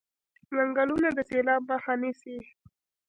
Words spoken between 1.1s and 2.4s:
د سیلاب مخه نیسي.